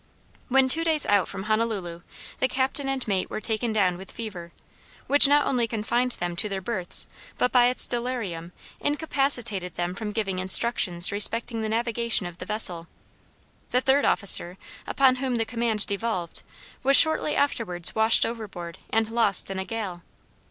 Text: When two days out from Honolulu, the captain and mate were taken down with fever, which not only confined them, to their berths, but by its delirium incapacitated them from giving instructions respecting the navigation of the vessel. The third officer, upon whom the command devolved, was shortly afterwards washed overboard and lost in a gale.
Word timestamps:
When 0.49 0.67
two 0.67 0.83
days 0.83 1.05
out 1.05 1.27
from 1.27 1.43
Honolulu, 1.43 2.01
the 2.39 2.47
captain 2.47 2.89
and 2.89 3.07
mate 3.07 3.29
were 3.29 3.39
taken 3.39 3.71
down 3.71 3.97
with 3.99 4.11
fever, 4.11 4.51
which 5.05 5.27
not 5.27 5.45
only 5.45 5.67
confined 5.67 6.13
them, 6.13 6.35
to 6.37 6.49
their 6.49 6.59
berths, 6.59 7.05
but 7.37 7.51
by 7.51 7.67
its 7.67 7.85
delirium 7.85 8.51
incapacitated 8.79 9.75
them 9.75 9.93
from 9.93 10.11
giving 10.11 10.39
instructions 10.39 11.11
respecting 11.11 11.61
the 11.61 11.69
navigation 11.69 12.25
of 12.25 12.39
the 12.39 12.47
vessel. 12.47 12.87
The 13.69 13.81
third 13.81 14.03
officer, 14.03 14.57
upon 14.87 15.17
whom 15.17 15.35
the 15.35 15.45
command 15.45 15.85
devolved, 15.85 16.41
was 16.81 16.97
shortly 16.97 17.35
afterwards 17.35 17.93
washed 17.93 18.25
overboard 18.25 18.79
and 18.89 19.07
lost 19.11 19.51
in 19.51 19.59
a 19.59 19.65
gale. 19.65 20.01